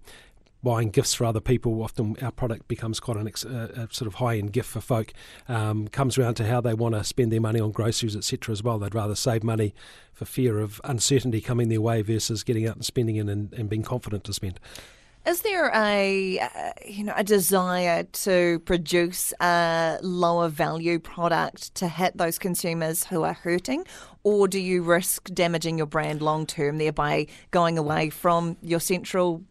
buying 0.63 0.89
gifts 0.89 1.13
for 1.13 1.25
other 1.25 1.41
people. 1.41 1.83
Often 1.83 2.15
our 2.21 2.31
product 2.31 2.69
becomes 2.69 2.99
quite 3.01 3.17
an 3.17 3.27
ex, 3.27 3.43
a 3.43 3.89
sort 3.91 4.07
of 4.07 4.15
high 4.15 4.37
end 4.37 4.53
gift 4.53 4.69
for 4.69 4.79
folk. 4.79 5.11
Um, 5.49 5.89
comes 5.89 6.17
around 6.17 6.35
to 6.35 6.47
how 6.47 6.61
they 6.61 6.73
want 6.73 6.95
to 6.95 7.03
spend 7.03 7.31
their 7.31 7.41
money 7.41 7.59
on 7.59 7.71
groceries, 7.71 8.15
etc. 8.15 8.53
As 8.53 8.63
well, 8.63 8.79
they'd 8.79 8.95
rather 8.95 9.15
save 9.15 9.43
money 9.43 9.75
for 10.13 10.25
fear 10.25 10.59
of 10.59 10.79
uncertainty 10.85 11.41
coming 11.41 11.67
their 11.67 11.81
way 11.81 12.01
versus 12.01 12.43
getting 12.43 12.65
out 12.65 12.75
and 12.75 12.85
spending 12.85 13.17
it 13.17 13.27
and, 13.27 13.53
and 13.53 13.69
being 13.69 13.83
confident 13.83 14.23
to 14.23 14.33
spend. 14.33 14.57
Is 15.25 15.41
there 15.41 15.71
a 15.73 16.37
uh, 16.39 16.73
you 16.85 17.05
know 17.05 17.13
a 17.15 17.23
desire 17.23 18.03
to 18.03 18.59
produce 18.65 19.33
a 19.39 19.97
lower 20.01 20.49
value 20.49 20.99
product 20.99 21.73
to 21.75 21.87
hit 21.87 22.17
those 22.17 22.37
consumers 22.37 23.05
who 23.05 23.23
are 23.23 23.33
hurting, 23.33 23.85
or 24.23 24.49
do 24.49 24.59
you 24.59 24.83
risk 24.83 25.29
damaging 25.33 25.77
your 25.77 25.87
brand 25.87 26.21
long 26.21 26.45
term, 26.45 26.77
thereby 26.77 27.27
going 27.51 27.77
away 27.77 28.09
from 28.09 28.57
your 28.61 28.81
central 28.81 29.41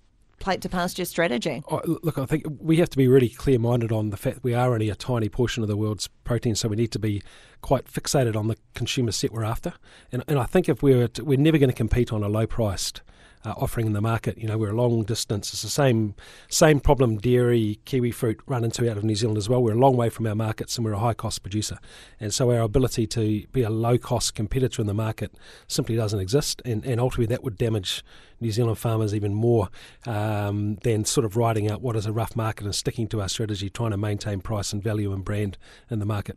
plate 0.40 0.60
to 0.60 0.68
pasture 0.68 1.06
strategy? 1.06 1.62
Oh, 1.70 1.80
look, 2.02 2.18
I 2.18 2.26
think 2.26 2.44
we 2.60 2.76
have 2.76 2.90
to 2.90 2.98
be 2.98 3.08
really 3.08 3.30
clear 3.30 3.58
minded 3.58 3.92
on 3.92 4.10
the 4.10 4.18
fact 4.18 4.40
we 4.42 4.52
are 4.52 4.74
only 4.74 4.90
a 4.90 4.94
tiny 4.94 5.30
portion 5.30 5.62
of 5.62 5.70
the 5.70 5.76
world's 5.76 6.08
protein, 6.24 6.54
so 6.54 6.68
we 6.68 6.76
need 6.76 6.92
to 6.92 6.98
be 6.98 7.22
quite 7.62 7.86
fixated 7.86 8.36
on 8.36 8.48
the 8.48 8.56
consumer 8.74 9.12
set 9.12 9.32
we're 9.32 9.44
after. 9.44 9.72
And, 10.10 10.22
and 10.28 10.38
I 10.38 10.44
think 10.44 10.68
if 10.68 10.82
we 10.82 10.94
were, 10.94 11.08
to, 11.08 11.24
we're 11.24 11.38
never 11.38 11.56
going 11.56 11.70
to 11.70 11.76
compete 11.76 12.12
on 12.12 12.22
a 12.22 12.28
low 12.28 12.46
priced 12.46 13.00
uh, 13.44 13.54
offering 13.56 13.86
in 13.86 13.92
the 13.92 14.00
market. 14.00 14.38
You 14.38 14.48
know, 14.48 14.58
we're 14.58 14.70
a 14.70 14.76
long 14.76 15.02
distance. 15.04 15.52
It's 15.52 15.62
the 15.62 15.68
same 15.68 16.14
same 16.48 16.80
problem 16.80 17.18
dairy, 17.18 17.80
kiwi 17.84 18.10
fruit 18.10 18.40
run 18.46 18.64
into 18.64 18.90
out 18.90 18.96
of 18.96 19.04
New 19.04 19.14
Zealand 19.14 19.38
as 19.38 19.48
well. 19.48 19.62
We're 19.62 19.72
a 19.72 19.78
long 19.78 19.96
way 19.96 20.08
from 20.08 20.26
our 20.26 20.34
markets 20.34 20.76
and 20.76 20.84
we're 20.84 20.92
a 20.92 20.98
high 20.98 21.14
cost 21.14 21.42
producer. 21.42 21.78
And 22.20 22.32
so 22.32 22.50
our 22.50 22.60
ability 22.60 23.06
to 23.08 23.46
be 23.52 23.62
a 23.62 23.70
low 23.70 23.98
cost 23.98 24.34
competitor 24.34 24.80
in 24.80 24.86
the 24.86 24.94
market 24.94 25.34
simply 25.66 25.96
doesn't 25.96 26.20
exist. 26.20 26.62
And, 26.64 26.84
and 26.84 27.00
ultimately 27.00 27.26
that 27.26 27.42
would 27.42 27.56
damage 27.56 28.04
New 28.40 28.50
Zealand 28.50 28.78
farmers 28.78 29.14
even 29.14 29.32
more 29.32 29.68
um, 30.06 30.76
than 30.82 31.04
sort 31.04 31.24
of 31.24 31.36
riding 31.36 31.70
out 31.70 31.80
what 31.80 31.96
is 31.96 32.06
a 32.06 32.12
rough 32.12 32.34
market 32.34 32.64
and 32.64 32.74
sticking 32.74 33.06
to 33.08 33.20
our 33.20 33.28
strategy, 33.28 33.70
trying 33.70 33.92
to 33.92 33.96
maintain 33.96 34.40
price 34.40 34.72
and 34.72 34.82
value 34.82 35.12
and 35.12 35.24
brand 35.24 35.56
in 35.90 36.00
the 36.00 36.06
market. 36.06 36.36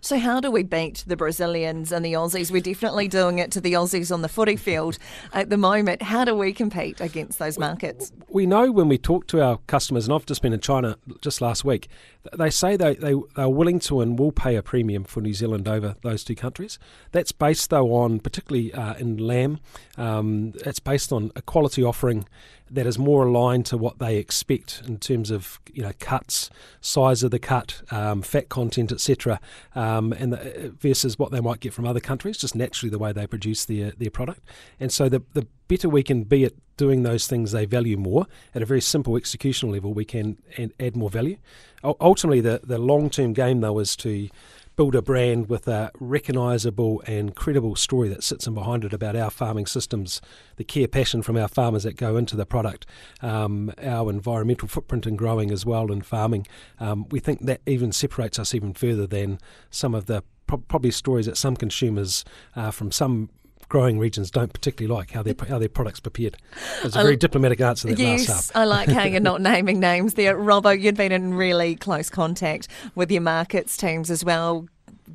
So, 0.00 0.18
how 0.18 0.40
do 0.40 0.50
we 0.50 0.62
beat 0.62 1.04
the 1.06 1.16
Brazilians 1.16 1.92
and 1.92 2.04
the 2.04 2.12
Aussies? 2.12 2.50
We're 2.50 2.60
definitely 2.60 3.08
doing 3.08 3.38
it 3.38 3.50
to 3.52 3.60
the 3.60 3.72
Aussies 3.72 4.12
on 4.12 4.22
the 4.22 4.28
footy 4.28 4.56
field 4.56 4.98
at 5.32 5.50
the 5.50 5.56
moment. 5.56 6.02
How 6.02 6.24
do 6.24 6.34
we 6.34 6.52
compete 6.52 7.00
against 7.00 7.38
those 7.38 7.58
markets? 7.58 8.12
We 8.28 8.46
know 8.46 8.70
when 8.70 8.88
we 8.88 8.98
talk 8.98 9.26
to 9.28 9.42
our 9.42 9.58
customers, 9.66 10.06
and 10.06 10.14
I've 10.14 10.26
just 10.26 10.42
been 10.42 10.52
in 10.52 10.60
China 10.60 10.96
just 11.20 11.40
last 11.40 11.64
week, 11.64 11.88
they 12.36 12.50
say 12.50 12.76
they, 12.76 12.94
they, 12.94 13.14
are 13.36 13.50
willing 13.50 13.78
to 13.80 14.00
and 14.00 14.18
will 14.18 14.32
pay 14.32 14.56
a 14.56 14.62
premium 14.62 15.04
for 15.04 15.20
New 15.20 15.34
Zealand 15.34 15.68
over 15.68 15.96
those 16.02 16.24
two 16.24 16.34
countries. 16.34 16.78
That's 17.12 17.32
based, 17.32 17.70
though, 17.70 17.92
on 17.94 18.20
particularly 18.20 18.72
uh, 18.72 18.94
in 18.94 19.16
lamb, 19.16 19.60
um, 19.96 20.52
it's 20.64 20.80
based 20.80 21.12
on 21.12 21.30
a 21.36 21.42
quality 21.42 21.82
offering 21.82 22.26
that 22.70 22.86
is 22.86 22.98
more 22.98 23.26
aligned 23.26 23.66
to 23.66 23.76
what 23.76 23.98
they 23.98 24.16
expect 24.16 24.82
in 24.86 24.98
terms 24.98 25.30
of 25.30 25.60
you 25.72 25.82
know 25.82 25.92
cuts, 25.98 26.50
size 26.80 27.22
of 27.22 27.30
the 27.30 27.38
cut, 27.38 27.82
um, 27.90 28.22
fat 28.22 28.48
content, 28.48 28.92
etc., 28.92 29.40
um, 29.74 30.12
and 30.12 30.32
the, 30.32 30.74
versus 30.78 31.18
what 31.18 31.30
they 31.30 31.40
might 31.40 31.60
get 31.60 31.72
from 31.72 31.86
other 31.86 32.00
countries, 32.00 32.38
just 32.38 32.54
naturally 32.54 32.90
the 32.90 32.98
way 32.98 33.12
they 33.12 33.26
produce 33.26 33.64
their 33.64 33.92
their 33.92 34.10
product. 34.10 34.40
And 34.80 34.92
so 34.92 35.08
the 35.08 35.22
the 35.34 35.46
better 35.68 35.88
we 35.88 36.02
can 36.02 36.24
be 36.24 36.44
at 36.44 36.52
doing 36.76 37.02
those 37.02 37.26
things 37.26 37.52
they 37.52 37.64
value 37.64 37.96
more 37.96 38.26
at 38.54 38.62
a 38.62 38.66
very 38.66 38.80
simple 38.80 39.14
executional 39.14 39.72
level, 39.72 39.94
we 39.94 40.04
can 40.04 40.36
add 40.78 40.96
more 40.96 41.10
value. 41.10 41.36
Ultimately, 41.84 42.40
the 42.40 42.60
the 42.64 42.78
long 42.78 43.10
term 43.10 43.32
game 43.32 43.60
though 43.60 43.78
is 43.78 43.96
to 43.96 44.28
build 44.76 44.94
a 44.94 45.02
brand 45.02 45.48
with 45.48 45.66
a 45.66 45.90
recognisable 45.98 47.02
and 47.06 47.34
credible 47.34 47.74
story 47.74 48.08
that 48.10 48.22
sits 48.22 48.46
in 48.46 48.54
behind 48.54 48.84
it 48.84 48.92
about 48.92 49.16
our 49.16 49.30
farming 49.30 49.66
systems, 49.66 50.20
the 50.56 50.64
care 50.64 50.86
passion 50.86 51.22
from 51.22 51.36
our 51.36 51.48
farmers 51.48 51.82
that 51.82 51.96
go 51.96 52.16
into 52.16 52.36
the 52.36 52.46
product, 52.46 52.86
um, 53.22 53.72
our 53.82 54.10
environmental 54.10 54.68
footprint 54.68 55.06
in 55.06 55.16
growing 55.16 55.50
as 55.50 55.64
well 55.64 55.90
in 55.90 56.02
farming. 56.02 56.46
Um, 56.78 57.08
we 57.08 57.20
think 57.20 57.40
that 57.46 57.62
even 57.66 57.90
separates 57.90 58.38
us 58.38 58.54
even 58.54 58.74
further 58.74 59.06
than 59.06 59.38
some 59.70 59.94
of 59.94 60.06
the 60.06 60.22
probably 60.46 60.90
stories 60.90 61.26
that 61.26 61.36
some 61.36 61.56
consumers 61.56 62.24
uh, 62.54 62.70
from 62.70 62.92
some 62.92 63.30
growing 63.68 63.98
regions 63.98 64.30
don't 64.30 64.52
particularly 64.52 64.94
like 64.94 65.10
how 65.10 65.22
their 65.22 65.34
how 65.48 65.58
their 65.58 65.68
products 65.68 66.00
prepared. 66.00 66.36
It's 66.82 66.96
a 66.96 67.02
very 67.02 67.16
diplomatic 67.16 67.60
answer 67.60 67.88
that 67.88 67.98
yes, 67.98 68.28
last 68.28 68.56
I 68.56 68.64
like 68.64 68.88
how 68.88 69.04
you're 69.04 69.20
not 69.20 69.40
naming 69.52 69.80
names 69.80 70.14
there. 70.14 70.36
Robbo, 70.36 70.78
You've 70.78 70.94
been 70.94 71.12
in 71.12 71.34
really 71.34 71.76
close 71.76 72.10
contact 72.10 72.68
with 72.94 73.10
your 73.10 73.22
markets 73.22 73.76
teams 73.76 74.10
as 74.10 74.24
well 74.24 74.68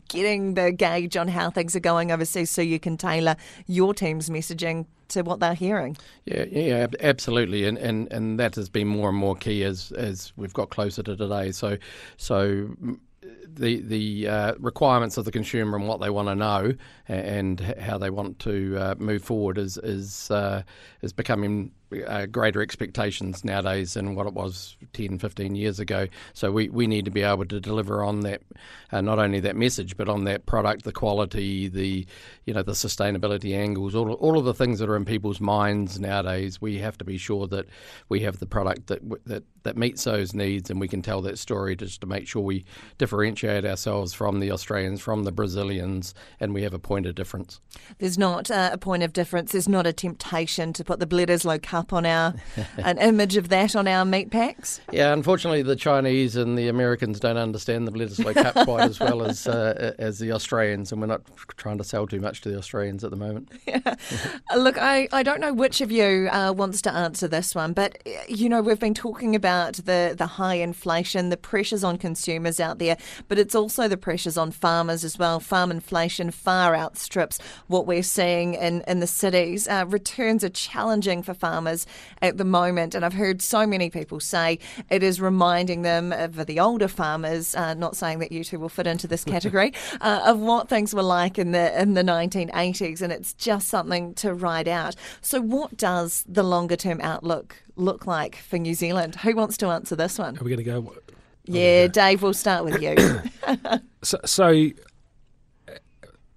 getting 0.08 0.54
the 0.54 0.72
gauge 0.72 1.18
on 1.18 1.28
how 1.28 1.50
things 1.50 1.76
are 1.76 1.82
going 1.82 2.12
overseas 2.12 2.50
so 2.50 2.62
you 2.62 2.80
can 2.80 2.98
tailor 2.98 3.36
your 3.68 3.94
team's 3.94 4.30
messaging 4.30 4.86
to 5.10 5.22
what 5.22 5.40
they're 5.40 5.54
hearing. 5.54 5.98
Yeah, 6.26 6.46
yeah, 6.50 6.88
absolutely, 7.02 7.66
and, 7.66 7.78
and 7.78 8.12
and 8.12 8.40
that 8.40 8.56
has 8.56 8.70
been 8.70 8.88
more 8.88 9.10
and 9.10 9.18
more 9.18 9.36
key 9.36 9.64
as 9.64 9.92
as 9.92 10.34
we've 10.36 10.54
got 10.54 10.70
closer 10.70 11.04
to 11.04 11.16
today. 11.16 11.52
So 11.52 11.78
so 12.18 12.70
the 13.56 13.82
the 13.82 14.28
uh, 14.28 14.54
requirements 14.60 15.18
of 15.18 15.26
the 15.26 15.32
consumer 15.32 15.78
and 15.78 15.88
what 15.88 16.00
they 16.02 16.10
want 16.10 16.28
to 16.28 16.36
know 16.36 16.74
and 17.08 17.60
how 17.80 17.98
they 17.98 18.10
want 18.10 18.40
to 18.40 18.78
uh, 18.78 18.96
move 18.98 19.24
forward 19.24 19.58
is 19.58 19.78
is 19.78 20.32
uh, 20.32 20.64
is 21.02 21.14
becoming 21.14 21.72
uh, 22.08 22.26
greater 22.26 22.62
expectations 22.62 23.44
nowadays 23.44 23.94
than 23.94 24.16
what 24.16 24.28
it 24.28 24.34
was 24.34 24.78
10, 24.94 25.20
15 25.20 25.56
years 25.56 25.80
ago. 25.80 26.08
So 26.34 26.52
we, 26.52 26.70
we 26.70 26.88
need 26.88 27.06
to 27.06 27.12
be 27.12 27.22
able 27.22 27.46
to 27.46 27.60
deliver 27.60 28.04
on 28.04 28.22
that, 28.22 28.42
uh, 28.92 29.02
not 29.02 29.20
only 29.20 29.40
that 29.42 29.56
message, 29.56 29.98
but 29.98 30.10
on 30.10 30.24
that 30.26 30.46
product, 30.46 30.84
the 30.84 30.92
quality, 30.92 31.68
the 31.68 32.06
you 32.46 32.54
know 32.54 32.64
the 32.64 32.72
sustainability 32.72 33.56
angles, 33.56 33.96
all 33.96 34.12
all 34.14 34.38
of 34.38 34.46
the 34.46 34.54
things 34.54 34.80
that 34.80 34.90
are 34.90 34.96
in 34.96 35.06
people's 35.06 35.40
minds 35.40 36.00
nowadays. 36.00 36.62
We 36.62 36.80
have 36.80 36.98
to 37.00 37.06
be 37.06 37.18
sure 37.18 37.48
that 37.48 37.68
we 38.10 38.22
have 38.22 38.40
the 38.40 38.46
product 38.46 38.88
that 38.88 39.02
that 39.26 39.44
that 39.64 39.78
meets 39.78 40.04
those 40.04 40.34
needs, 40.34 40.70
and 40.70 40.80
we 40.80 40.88
can 40.88 41.02
tell 41.02 41.22
that 41.22 41.38
story 41.38 41.76
just 41.76 42.02
to 42.02 42.08
make 42.08 42.28
sure 42.28 42.42
we 42.42 42.66
differentiate 42.98 43.66
ourselves 43.66 44.14
from 44.14 44.40
the 44.40 44.52
Australians, 44.52 45.02
from 45.02 45.24
the 45.24 45.32
Brazilians, 45.32 46.14
and 46.40 46.54
we 46.54 46.64
have 46.64 46.74
a 46.74 46.80
point 46.80 47.06
of 47.06 47.16
difference. 47.16 47.62
There's 48.00 48.18
not 48.18 48.50
uh, 48.50 48.72
a 48.74 48.78
point 48.78 49.04
of 49.04 49.14
difference. 49.14 49.52
There's 49.52 49.70
not 49.70 49.86
a 49.86 49.94
temptation 49.94 50.74
to 50.74 50.84
put 50.84 51.00
the 51.00 51.08
Bledisloe 51.08 51.62
Cup 51.82 51.94
on 51.94 52.06
our 52.06 52.34
an 52.78 52.98
image 52.98 53.38
of 53.38 53.50
that 53.50 53.76
on 53.76 53.88
our 53.88 54.06
meat 54.06 54.32
packs. 54.32 54.82
Yeah, 54.92 55.14
unfortunately, 55.14 55.62
the 55.62 55.76
Chinese 55.76 56.36
and 56.36 56.58
the 56.58 56.68
Americans 56.68 57.20
don't 57.20 57.38
understand 57.38 57.88
the 57.88 57.92
Bledisloe 57.92 58.34
Cup 58.34 58.66
quite 58.66 58.90
as 58.90 59.00
well 59.00 59.24
as 59.24 59.48
uh, 59.48 59.94
as 60.00 60.20
the 60.20 60.32
Australians, 60.32 60.92
and 60.92 61.02
we're 61.02 61.08
not 61.08 61.22
trying 61.58 61.78
to 61.78 61.84
sell 61.84 62.08
too 62.08 62.20
much 62.20 62.42
to 62.42 62.50
the 62.50 62.58
Australians 62.58 63.04
at 63.04 63.12
the 63.12 63.18
moment. 63.18 63.52
Yeah. 63.68 63.96
Look, 64.58 64.78
I, 64.78 65.08
I 65.14 65.24
don't 65.24 65.40
know 65.40 65.54
which 65.54 65.82
of 65.82 65.92
you 65.92 66.28
uh, 66.32 66.52
wants 66.52 66.82
to 66.82 66.92
answer 66.92 67.28
this 67.28 67.56
one, 67.56 67.74
but 67.74 68.06
you 68.28 68.50
know 68.50 68.62
we've 68.62 68.80
been 68.80 68.94
talking 68.94 69.36
about 69.36 69.52
about 69.52 69.86
the, 69.86 70.16
the 70.18 70.28
high 70.28 70.56
inflation, 70.56 71.30
the 71.30 71.38
pressures 71.38 71.84
on 71.84 71.98
consumers 71.98 72.60
out 72.60 72.80
there, 72.80 72.98
but 73.28 73.40
it's 73.40 73.56
also 73.56 73.88
the 73.88 73.98
pressures 73.98 74.38
on 74.38 74.52
farmers 74.52 75.04
as 75.04 75.18
well. 75.18 75.40
Farm 75.40 75.72
inflation 75.72 76.32
far 76.32 76.76
outstrips 76.76 77.40
what 77.68 77.86
we're 77.88 78.04
seeing 78.04 78.54
in, 78.54 78.82
in 78.88 79.00
the 79.00 79.08
cities. 79.08 79.68
Uh, 79.68 79.86
returns 79.88 80.44
are 80.44 80.50
challenging 80.50 81.24
for 81.24 81.34
farmers 81.34 81.71
at 82.22 82.38
the 82.38 82.44
moment, 82.44 82.96
and 82.96 83.04
I've 83.06 83.14
heard 83.14 83.42
so 83.42 83.66
many 83.66 83.90
people 83.90 84.20
say 84.20 84.60
it 84.90 85.04
is 85.04 85.20
reminding 85.22 85.82
them 85.82 86.12
of 86.12 86.46
the 86.46 86.60
older 86.60 86.88
farmers, 86.88 87.56
uh, 87.56 87.74
not 87.74 87.96
saying 87.96 88.20
that 88.20 88.32
you 88.32 88.44
two 88.44 88.60
will 88.60 88.70
fit 88.70 88.88
into 88.88 89.08
this 89.08 89.24
category, 89.36 89.74
uh, 90.00 90.22
of 90.26 90.40
what 90.40 90.70
things 90.70 90.94
were 90.94 91.04
like 91.04 91.38
in 91.38 91.52
the 91.52 91.82
in 91.82 91.94
the 91.94 92.04
1980s, 92.04 93.02
and 93.02 93.12
it's 93.12 93.34
just 93.34 93.68
something 93.68 94.14
to 94.16 94.34
ride 94.34 94.68
out. 94.68 94.96
So, 95.22 95.42
what 95.42 95.78
does 95.78 96.24
the 96.28 96.44
longer 96.44 96.76
term 96.76 97.00
outlook 97.02 97.56
look 97.76 98.06
like 98.06 98.36
for 98.36 98.58
New 98.58 98.74
Zealand? 98.74 99.16
Who 99.16 99.36
wants 99.36 99.58
to 99.58 99.68
answer 99.68 99.96
this 99.96 100.18
one? 100.18 100.38
Are 100.38 100.44
we 100.44 100.56
going 100.56 100.58
to 100.58 100.64
go? 100.64 100.96
Yeah, 101.46 101.88
go. 101.88 101.94
Dave, 101.94 102.22
we'll 102.22 102.34
start 102.34 102.66
with 102.66 102.82
you. 102.82 102.96
so, 104.04 104.20
so, 104.26 104.70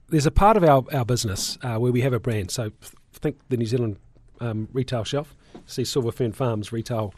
there's 0.08 0.26
a 0.26 0.30
part 0.30 0.56
of 0.56 0.64
our, 0.64 0.84
our 0.92 1.04
business 1.04 1.58
uh, 1.62 1.76
where 1.76 1.92
we 1.92 2.00
have 2.00 2.12
a 2.12 2.20
brand. 2.20 2.50
So 2.50 2.70
think 3.24 3.38
the 3.48 3.56
New 3.56 3.66
Zealand 3.66 3.96
um, 4.44 4.68
retail 4.72 5.04
shelf, 5.04 5.34
see 5.66 5.84
Silver 5.84 6.12
Fern 6.12 6.32
Farms 6.32 6.72
retail 6.72 7.14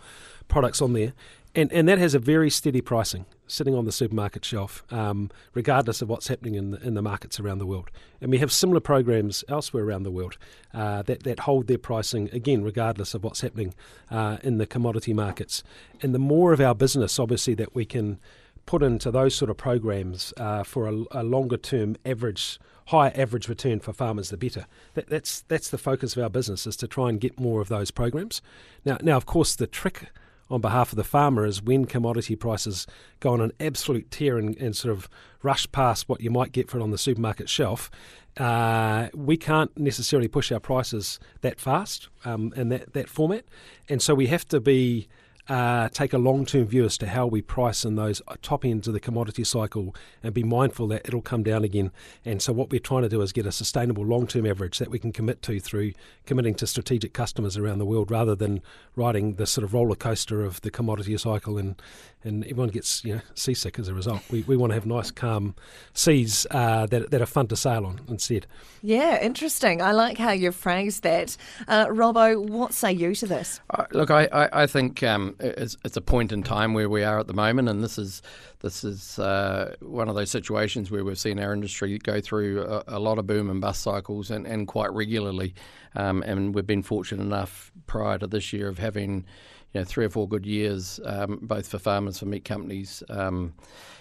products 0.49 0.81
on 0.81 0.93
there, 0.93 1.13
and 1.55 1.73
and 1.73 1.89
that 1.89 1.99
has 1.99 2.15
a 2.15 2.19
very 2.19 2.51
steady 2.51 2.81
pricing 2.81 3.27
sitting 3.49 3.75
on 3.75 3.85
the 3.85 3.93
supermarket 3.93 4.45
shelf, 4.45 4.83
um, 4.91 5.31
regardless 5.55 6.03
of 6.03 6.09
what's 6.09 6.29
happening 6.29 6.57
in 6.57 6.73
the, 6.73 6.81
in 6.83 6.95
the 6.95 7.03
markets 7.03 7.39
around 7.39 7.59
the 7.59 7.67
world. 7.67 7.91
And 8.21 8.31
we 8.31 8.39
have 8.39 8.51
similar 8.51 8.81
programs 8.81 9.45
elsewhere 9.49 9.85
around 9.85 10.03
the 10.03 10.11
world 10.11 10.37
uh, 10.75 11.03
that 11.03 11.23
that 11.23 11.41
hold 11.41 11.67
their 11.67 11.79
pricing 11.79 12.29
again, 12.33 12.63
regardless 12.63 13.15
of 13.15 13.25
what's 13.25 13.41
happening 13.41 13.75
uh, 14.11 14.39
in 14.43 14.59
the 14.59 14.67
commodity 14.67 15.15
markets. 15.15 15.63
And 16.03 16.15
the 16.15 16.19
more 16.19 16.53
of 16.53 16.61
our 16.61 16.75
business, 16.75 17.19
obviously, 17.19 17.55
that 17.55 17.75
we 17.75 17.85
can 17.85 18.19
put 18.67 18.83
into 18.83 19.11
those 19.11 19.35
sort 19.35 19.51
of 19.51 19.57
programs 19.57 20.35
uh, 20.37 20.63
for 20.65 20.87
a, 20.89 21.05
a 21.13 21.23
longer 21.23 21.57
term 21.57 21.97
average 22.05 22.59
higher 22.87 23.13
average 23.17 23.49
return 23.49 23.81
for 23.81 23.93
farmers, 23.93 24.31
the 24.31 24.37
better. 24.37 24.67
That, 24.95 25.09
that's 25.09 25.43
that's 25.43 25.71
the 25.71 25.79
focus 25.79 26.17
of 26.17 26.23
our 26.23 26.31
business 26.31 26.67
is 26.67 26.77
to 26.77 26.89
try 26.89 27.09
and 27.09 27.21
get 27.21 27.41
more 27.41 27.61
of 27.61 27.69
those 27.69 27.91
programs. 27.91 28.43
Now, 28.85 28.99
now 29.03 29.17
of 29.17 29.27
course, 29.27 29.57
the 29.57 29.67
trick 29.67 30.11
on 30.49 30.61
behalf 30.61 30.93
of 30.93 30.97
the 30.97 31.05
farmer 31.05 31.45
is 31.45 31.61
when 31.63 31.85
commodity 31.87 32.37
prices 32.37 32.87
go 33.19 33.33
on 33.33 33.41
an 33.41 33.53
absolute 33.59 34.11
tear 34.11 34.39
and, 34.39 34.57
and 34.59 34.77
sort 34.77 34.93
of 34.93 35.09
rush 35.43 35.71
past 35.73 36.09
what 36.09 36.21
you 36.21 36.31
might 36.31 36.53
get 36.53 36.71
for 36.71 36.79
it 36.79 36.83
on 36.83 36.93
the 36.93 36.99
supermarket 36.99 37.49
shelf, 37.49 37.91
uh, 38.37 39.09
we 39.13 39.37
can't 39.37 39.77
necessarily 39.77 40.29
push 40.29 40.53
our 40.53 40.61
prices 40.61 41.19
that 41.41 41.59
fast 41.59 42.09
um, 42.25 42.53
in 42.55 42.69
that, 42.69 42.93
that 42.93 43.09
format. 43.09 43.45
And 43.89 44.01
so 44.01 44.15
we 44.15 44.29
have 44.29 44.47
to 44.49 44.61
be 44.61 45.09
uh, 45.49 45.89
take 45.91 46.13
a 46.13 46.19
long 46.19 46.45
term 46.45 46.67
view 46.67 46.85
as 46.85 46.99
to 46.99 47.07
how 47.07 47.27
we 47.27 47.41
price 47.41 47.85
in 47.85 47.97
those 47.97 48.21
top 48.43 48.65
ends 48.65 48.89
of 48.89 48.95
the 48.95 49.01
commodity 49.01 49.45
cycle 49.45 49.95
and 50.23 50.35
be 50.35 50.43
mindful 50.43 50.89
that 50.89 51.03
it'll 51.07 51.23
come 51.23 51.43
down 51.43 51.63
again. 51.65 51.93
And 52.25 52.43
so, 52.43 52.53
what 52.53 52.71
we're 52.71 52.81
trying 52.81 53.03
to 53.03 53.09
do 53.09 53.23
is 53.23 53.33
get 53.33 53.47
a 53.47 53.53
sustainable 53.53 54.05
long 54.05 54.27
term 54.27 54.47
average 54.47 54.79
that 54.79 54.91
we 54.91 54.99
can 54.99 55.13
commit 55.13 55.43
to 55.43 55.61
through 55.61 55.93
committing 56.25 56.55
to 56.57 56.67
strategic 56.67 57.13
customers 57.13 57.57
around 57.57 57.79
the 57.79 57.85
world 57.85 58.11
rather 58.11 58.35
than 58.35 58.61
riding 58.97 59.35
the 59.35 59.47
sort 59.47 59.65
of 59.65 59.73
roller 59.73 59.95
coaster 59.95 60.45
of 60.45 60.61
the 60.63 60.71
commodity 60.71 61.17
cycle 61.17 61.59
and, 61.59 61.81
and 62.25 62.45
everyone 62.45 62.69
gets 62.69 63.05
you 63.05 63.15
know 63.15 63.21
seasick 63.35 63.79
as 63.79 63.89
a 63.89 63.95
result. 63.95 64.23
We, 64.31 64.43
we 64.43 64.57
want 64.57 64.71
to 64.71 64.75
have 64.75 64.87
nice, 64.87 65.13
calm 65.13 65.55
seas 65.93 66.47
uh, 66.51 66.87
that, 66.87 67.11
that 67.11 67.23
are 67.23 67.27
fun 67.27 67.47
to 67.49 67.57
sail 67.57 67.87
on 67.87 68.01
instead. 68.09 68.47
Yeah, 68.83 69.23
interesting. 69.23 69.81
I 69.81 69.93
like 69.93 70.19
how 70.19 70.33
you 70.33 70.51
phrased 70.51 71.05
that. 71.05 71.37
Uh, 71.69 71.87
Robbo, 71.87 72.49
what 72.49 72.75
say 72.75 72.93
you 72.93 73.15
to 73.15 73.27
this? 73.27 73.61
Uh, 73.71 73.85
look, 73.93 74.11
I, 74.11 74.25
I, 74.27 74.63
I 74.63 74.67
think. 74.67 75.03
Um, 75.05 75.36
it's, 75.41 75.77
it's, 75.85 75.97
a 75.97 76.01
point 76.01 76.33
in 76.33 76.43
time 76.43 76.75
where 76.75 76.89
we 76.89 77.05
are 77.05 77.19
at 77.19 77.27
the 77.27 77.35
moment, 77.35 77.69
and 77.69 77.83
this 77.83 77.99
is 77.99 78.23
this 78.61 78.85
is 78.85 79.19
uh, 79.19 79.75
one 79.81 80.09
of 80.09 80.15
those 80.15 80.31
situations 80.31 80.91
where 80.91 81.05
we've 81.05 81.19
seen 81.19 81.39
our 81.39 81.53
industry 81.53 81.99
go 81.99 82.21
through 82.21 82.63
a, 82.63 82.85
a 82.89 82.99
lot 82.99 83.19
of 83.19 83.27
boom 83.27 83.51
and 83.51 83.61
bust 83.61 83.83
cycles, 83.83 84.31
and, 84.31 84.47
and 84.47 84.67
quite 84.69 84.93
regularly. 84.93 85.55
Um, 85.95 86.23
and 86.23 86.55
we've 86.55 86.67
been 86.67 86.83
fortunate 86.83 87.23
enough 87.23 87.73
prior 87.87 88.19
to 88.19 88.27
this 88.27 88.53
year 88.53 88.69
of 88.69 88.79
having 88.79 89.25
you 89.73 89.81
know 89.81 89.85
three 89.85 90.05
or 90.05 90.11
four 90.11 90.29
good 90.29 90.47
years, 90.47 91.01
um, 91.05 91.39
both 91.43 91.69
for 91.69 91.79
farmers, 91.79 92.15
and 92.15 92.19
for 92.21 92.27
meat 92.27 92.45
companies. 92.45 93.03
Um, 93.09 93.55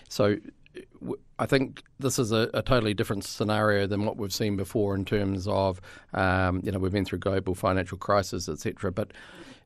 so 0.10 0.38
I 1.38 1.46
think 1.46 1.84
this 2.00 2.18
is 2.18 2.32
a, 2.32 2.50
a, 2.54 2.62
totally 2.62 2.94
different 2.94 3.24
scenario 3.24 3.88
than 3.88 4.06
what 4.06 4.18
we've 4.18 4.34
seen 4.34 4.56
before 4.56 4.96
in 4.96 5.06
terms 5.06 5.48
of, 5.48 5.82
um, 6.14 6.62
you 6.64 6.72
know, 6.72 6.80
we've 6.80 6.92
been 6.92 7.06
through 7.06 7.20
global 7.20 7.56
financial 7.56 7.98
crisis, 7.98 8.48
etc. 8.48 8.92
But 8.92 9.12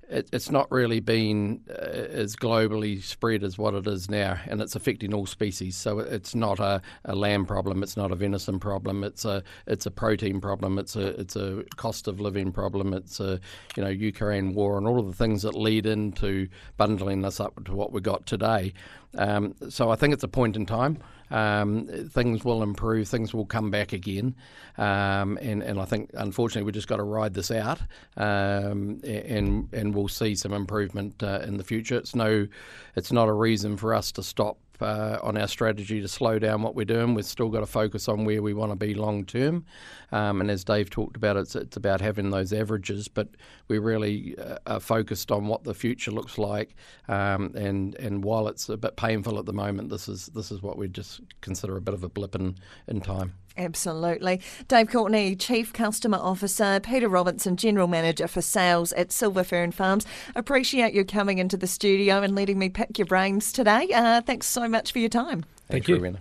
it, 0.10 0.28
it's 0.34 0.50
not 0.50 0.72
really 0.72 1.00
been 1.00 1.62
uh, 1.70 1.74
as 1.74 2.36
globally 2.36 3.02
spread 3.02 3.44
as 3.44 3.58
what 3.58 3.74
it 3.74 3.88
is 3.88 4.10
now, 4.10 4.40
and 4.48 4.62
it's 4.62 4.76
affecting 4.76 5.14
all 5.14 5.26
species. 5.26 5.76
So 5.76 6.00
it's 6.00 6.34
not 6.34 6.60
a, 6.60 6.82
a, 7.06 7.16
lamb 7.16 7.46
problem, 7.46 7.84
it's 7.84 7.96
not 7.96 8.12
a 8.12 8.16
venison 8.16 8.60
problem, 8.60 9.04
it's 9.04 9.24
a 9.26 9.44
it's 9.68 9.86
a 9.86 9.92
protein 9.92 10.42
problem, 10.42 10.80
it's 10.80 10.96
a 10.96 11.20
it's 11.20 11.36
a 11.36 11.64
cost 11.76 12.08
of 12.08 12.20
living 12.20 12.52
problem, 12.52 12.94
it's 12.94 13.20
a 13.20 13.40
you 13.76 13.84
know 13.84 13.90
Ukraine 13.90 14.54
war 14.54 14.78
and 14.78 14.88
all 14.88 15.00
of 15.00 15.06
the 15.06 15.14
things 15.14 15.44
that 15.44 15.56
lead 15.56 15.86
into 15.86 16.48
bundling 16.78 17.24
us 17.24 17.40
up 17.40 17.64
to 17.66 17.76
what 17.76 17.92
we 17.92 18.02
got 18.02 18.26
today. 18.26 18.74
Um, 19.18 19.56
so 19.70 19.92
I 19.92 19.96
think 19.96 20.14
it's 20.14 20.24
a 20.24 20.28
point 20.28 20.56
in 20.56 20.66
time. 20.66 21.00
Um, 21.32 21.88
things 22.10 22.44
will 22.44 22.64
improve, 22.64 23.08
things 23.08 23.34
will 23.34 23.46
come 23.46 23.70
back 23.70 23.94
again, 23.94 24.36
um, 24.78 25.38
and 25.42 25.62
and 25.62 25.80
I 25.80 25.86
think 25.86 26.10
unfortunately 26.14 26.64
we've 26.64 26.74
just 26.74 26.88
got 26.88 26.98
to 26.98 27.04
ride 27.04 27.34
this 27.34 27.52
out, 27.52 27.80
um, 28.18 29.02
and 29.04 29.72
and 29.74 29.94
we'll 29.94 30.08
see 30.08 30.36
some 30.36 30.54
improvement 30.54 31.22
uh, 31.22 31.42
in 31.44 31.58
the 31.58 31.64
future. 31.64 31.98
It's 31.98 32.16
no, 32.16 32.48
it's 32.96 33.12
not 33.12 33.28
a 33.28 33.34
reason 33.34 33.78
for 33.78 33.94
us 33.94 34.12
to 34.14 34.24
stop 34.24 34.58
uh, 34.82 35.20
on 35.22 35.38
our 35.38 35.48
strategy 35.48 36.02
to 36.02 36.08
slow 36.08 36.40
down 36.40 36.62
what 36.62 36.76
we're 36.76 36.86
doing. 36.86 37.14
We've 37.14 37.26
still 37.26 37.50
got 37.50 37.62
to 37.62 37.66
focus 37.66 38.08
on 38.08 38.26
where 38.26 38.42
we 38.42 38.54
want 38.54 38.72
to 38.72 38.76
be 38.76 38.94
long 38.94 39.26
term. 39.26 39.66
Um, 40.12 40.42
and 40.42 40.50
as 40.50 40.64
Dave 40.64 40.90
talked 40.90 41.16
about, 41.16 41.38
it's, 41.38 41.56
it's 41.56 41.78
about 41.78 42.02
having 42.02 42.30
those 42.30 42.52
averages, 42.52 43.08
but 43.08 43.30
we 43.68 43.78
really 43.78 44.38
uh, 44.38 44.58
are 44.66 44.80
focused 44.80 45.32
on 45.32 45.48
what 45.48 45.64
the 45.64 45.74
future 45.74 46.12
looks 46.12 46.38
like. 46.38 46.76
Um, 47.08 47.54
and 47.56 47.96
and 47.96 48.24
while 48.24 48.48
it's 48.48 48.70
a 48.70 48.78
bit 48.78 48.96
painful 48.96 49.38
at 49.40 49.46
the 49.46 49.54
moment, 49.54 49.90
this 49.90 50.08
is 50.08 50.28
this 50.28 50.52
is 50.52 50.62
what 50.62 50.78
we 50.78 50.88
just 50.88 51.22
consider 51.42 51.78
a 51.78 51.82
bit 51.82 51.94
of 51.94 52.04
a 52.04 52.10
blip 52.10 52.36
in, 52.36 52.56
in 52.88 53.02
time. 53.02 53.34
Absolutely. 53.60 54.42
Dave 54.68 54.90
Courtney, 54.90 55.36
Chief 55.36 55.72
Customer 55.74 56.18
Officer, 56.18 56.80
Peter 56.80 57.10
Robinson, 57.10 57.58
General 57.58 57.88
Manager 57.88 58.28
for 58.28 58.42
Sales 58.42 58.94
at 58.94 59.12
Silver 59.12 59.44
Fern 59.44 59.72
Farms. 59.72 60.06
Appreciate 60.36 60.94
you 60.94 61.04
coming 61.04 61.38
into 61.40 61.58
the 61.58 61.68
studio 61.68 62.22
and 62.22 62.36
letting 62.36 62.58
me 62.58 62.70
pick 62.70 62.98
your 62.98 63.06
brains 63.06 63.52
today. 63.52 63.90
Uh, 63.94 64.22
thanks 64.22 64.48
so 64.48 64.68
much 64.68 64.94
for 64.94 65.00
your 65.00 65.10
time. 65.10 65.44
Thank 65.68 65.86
Thanks, 65.86 65.90
you. 65.90 66.20